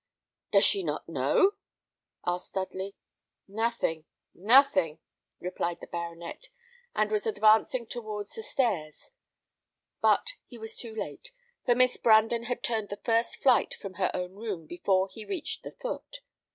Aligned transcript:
"Does 0.51 0.65
she 0.65 0.81
not 0.81 1.07
know?" 1.07 1.51
asked 2.25 2.55
Dudley. 2.55 2.95
"Nothing, 3.47 4.05
nothing," 4.33 4.97
replied 5.39 5.79
the 5.79 5.85
baronet, 5.85 6.49
and 6.95 7.11
was 7.11 7.27
advancing 7.27 7.85
towards 7.85 8.33
the 8.33 8.41
stairs; 8.41 9.11
but 10.01 10.33
he 10.47 10.57
was 10.57 10.75
too 10.75 10.95
late, 10.95 11.29
for 11.65 11.75
Miss 11.75 11.97
Brandon 11.97 12.45
had 12.45 12.63
turned 12.63 12.89
the 12.89 12.97
first 12.97 13.43
flight 13.43 13.75
from 13.75 13.93
her 14.01 14.09
own 14.15 14.33
room 14.33 14.65
before 14.65 15.07
he 15.07 15.23
reached 15.23 15.61
the 15.61 15.71
foot. 15.73 16.21